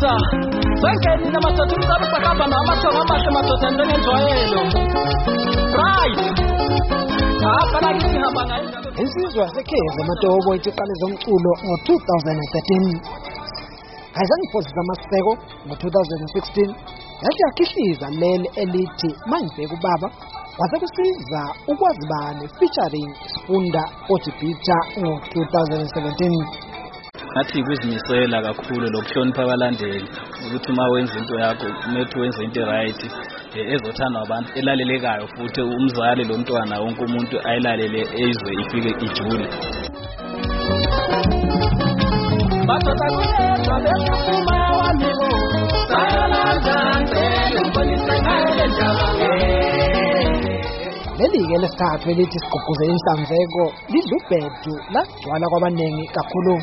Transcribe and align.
sengenile 0.00 1.38
madoda 1.44 1.72
umcaba 1.76 2.04
usahamba 2.06 2.44
nawo 2.46 2.62
amathongo 2.64 3.00
amahle 3.02 3.30
madoda 3.36 3.66
njengenjwayelo. 3.70 4.62
Right. 5.80 6.18
Hapha 7.42 7.80
lakithi 7.80 8.18
hamba 8.24 8.42
ngayo 8.46 8.66
insizwa 9.02 9.42
yasekheza 9.44 10.00
amatobo 10.02 10.54
itiqale 10.54 10.94
zomculo 11.00 11.52
ngo-2013 11.64 12.70
ayizangiphosisa 14.16 14.80
amaseko 14.84 15.32
ngo-2016 15.66 16.74
yathi 17.24 17.42
yakhihliza 17.46 18.06
leli 18.20 18.48
elithi 18.62 19.10
mangibheka 19.30 19.74
ubaba 19.74 20.08
kwase 20.56 20.76
kusiza 20.82 21.42
ukwazi 21.68 22.04
bani 22.12 22.48
featuring 22.58 23.10
sifunda 23.32 23.82
ojibhitha 24.12 24.78
ngo-2017 25.00 26.65
ngathi 27.36 27.62
kuzimisela 27.62 28.42
kakhulu 28.42 28.86
lokuhlonipha 28.94 29.42
abalandeli 29.42 30.08
ukuthi 30.44 30.72
uma 30.72 30.84
wenza 30.92 31.18
into 31.18 31.34
yakho 31.44 31.66
kumele 31.82 32.14
wenze 32.20 32.44
into 32.44 32.64
right 32.64 33.00
ezothandwa 33.72 34.22
abantu 34.22 34.48
elalelekayo 34.58 35.26
futhi 35.34 35.60
umzali 35.60 36.24
lo 36.24 36.34
mntwana 36.38 36.80
wonke 36.80 37.02
umuntu 37.04 37.36
ayilalele 37.48 38.00
ezwe 38.24 38.50
ifike 38.62 38.90
ijule. 39.06 39.46
Madoda 42.68 43.06
kuyedwa 43.14 43.76
besuphuma 43.84 44.56
wamibo 44.78 45.30
sayolanda 45.90 46.76
ngcele 47.00 47.60
ngibonise 47.60 48.14
ngayo 48.22 48.50
le 48.58 48.66
ndaba 48.72 49.06
leli-ke 51.18 51.56
lesithathu 51.62 52.06
elithi 52.10 52.38
sigqugquze 52.42 52.84
inhlanzeko 52.92 53.62
lidla 53.92 54.16
ubhedu 54.18 54.74
lagcwala 54.94 55.46
kwabaningi 55.50 56.04
kakhulu. 56.16 56.56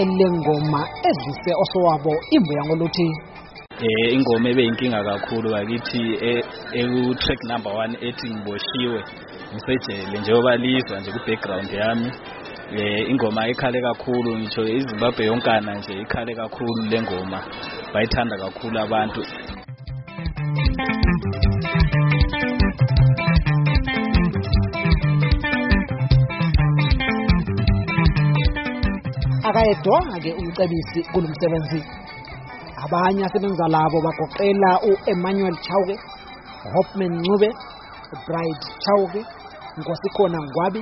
Elengoma 0.00 0.80
ezise 1.08 1.52
osowabo 1.62 2.12
imbuya 2.36 2.62
ngoluthi 2.66 3.08
eh 3.86 4.14
ingoma 4.16 4.48
ebeyinkinga 4.48 5.00
kakhulu 5.04 5.46
bakithi 5.54 6.02
eku 6.80 7.14
track 7.22 7.40
number 7.50 7.72
1 7.72 8.08
ethi 8.08 8.26
ngiboshiwe 8.34 9.00
ngisejele 9.52 10.18
njengoba 10.18 10.56
lizwa 10.56 11.00
nje 11.00 11.10
ku 11.12 11.20
background 11.26 11.70
yami. 11.70 12.10
Eh 12.76 13.10
ingoma 13.10 13.48
ikhale 13.48 13.80
kakhulu 13.80 14.38
ngisho 14.38 14.62
iZimbabwe 14.78 15.26
yonkana 15.26 15.74
nje 15.74 15.92
ikhale 16.02 16.34
kakhulu 16.34 16.82
lengoma. 16.90 17.40
Bayithanda 17.92 18.36
kakhulu 18.38 18.76
abantu. 18.80 19.20
Akayedwanga-ke 29.48 30.30
umcebisi 30.40 31.00
kulo 31.12 31.28
msebenzi 31.28 31.80
abanye 32.84 33.22
asebenza 33.26 33.64
labo 33.74 33.98
bagoqela 34.06 34.70
u-emmanuel 34.90 35.56
chauke 35.66 35.96
hopman 36.74 37.12
ncube 37.20 37.48
ubride 38.14 38.66
chauke 38.84 39.20
nkosikhona 39.78 40.38
ngwabi 40.46 40.80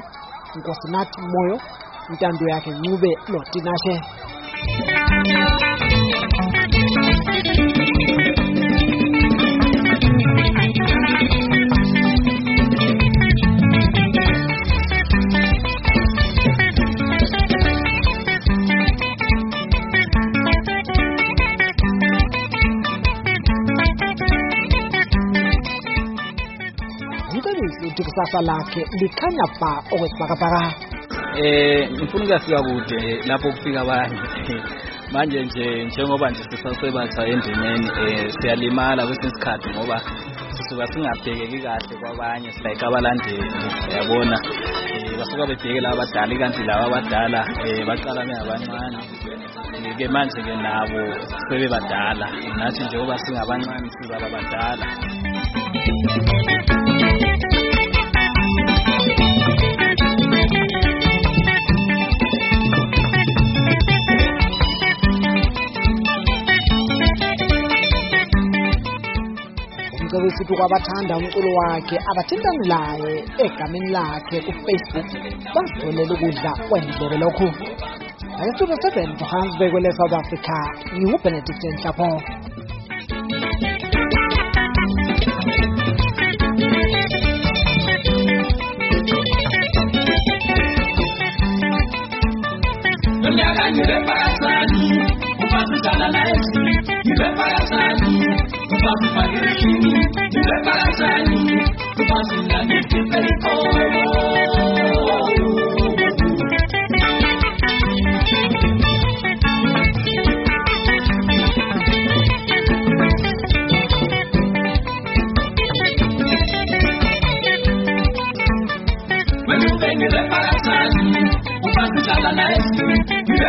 nkosinathi 0.57 1.21
moyo 1.33 1.57
intando 2.11 2.45
yakhe 2.53 2.71
ncube 2.79 3.11
lotinashe 3.33 3.95
umcebisi 28.15 28.21
uthi 28.21 28.21
kusasa 28.21 28.41
lakhe 28.43 28.83
likhanya 29.01 29.47
bha 29.61 29.83
okwesibhakabhaka. 29.93 30.63
Eh 31.37 31.91
ngifuna 31.93 32.25
ukuyafika 32.25 32.63
kude 32.63 33.23
lapho 33.27 33.53
kufika 33.53 33.81
abanye 33.81 34.21
manje 35.13 35.43
nje 35.43 35.85
njengoba 35.85 36.31
nje 36.31 36.43
sisasebatha 36.51 37.27
endimeni 37.27 37.89
eh 38.07 38.33
siyalimala 38.41 39.07
kwesinye 39.07 39.29
isikhathi 39.29 39.71
ngoba 39.71 40.01
sisuka 40.55 40.87
singabhekeki 40.87 41.59
kahle 41.59 41.97
kwabanye 42.01 42.51
like 42.65 42.87
abalandeli 42.87 43.51
uyabona? 43.89 44.37
Eh 44.95 45.19
basuka 45.19 45.47
bebheke 45.47 45.81
laba 45.81 46.03
abadala 46.03 46.39
kanti 46.39 46.63
laba 46.63 46.85
abadala 46.87 47.41
eh 47.67 47.87
baqala 47.87 48.25
bengabancane 48.27 48.99
ke 49.99 50.09
manje 50.09 50.41
ke 50.43 50.55
nabo 50.65 51.03
sebebadala 51.49 52.27
nathi 52.59 52.85
njengoba 52.85 53.19
singabancane 53.19 53.89
siba 53.95 54.17
abadala 54.17 54.87
umcebisi 70.15 70.43
uthi 70.43 70.55
kwabathanda 70.59 71.17
umculo 71.17 71.51
wakhe 71.59 71.97
abathintane 72.11 72.65
laye 72.73 73.13
egameni 73.45 73.91
lakhe 73.97 74.37
kufacebook. 74.47 75.09
Bazitholele 75.55 76.13
ukudla 76.15 76.53
kwendlebe 76.69 77.17
lokhu. 77.23 77.47
Ake-studio 78.39 78.77
seven 78.83 79.09
johannesburg 79.19 79.71
kwele 79.73 79.91
south 79.99 80.15
africa 80.23 80.57
ngingubenedict 80.95 81.63
nhlapho 81.75 82.09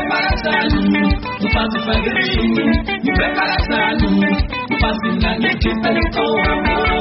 Para 0.09 0.37
salir. 0.37 1.14
Não 1.41 1.51
faço 1.51 1.79
sangue 1.85 2.09
de 2.09 2.41
mim, 2.41 2.65
me 3.03 3.13
prepara 3.13 3.57
na 3.69 3.91
luz. 3.93 4.37
Não 4.69 4.79
faço 4.79 5.07
nada 5.21 5.37
de 5.39 5.55
diferente 5.57 6.11
com 6.11 6.51
amor. 6.51 6.94